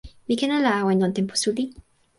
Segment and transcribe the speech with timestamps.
[0.27, 1.65] mi ken ala awen lon tenpo suli.